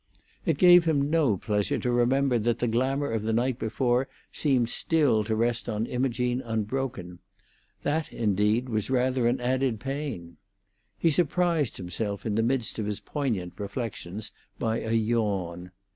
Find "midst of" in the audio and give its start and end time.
12.41-12.87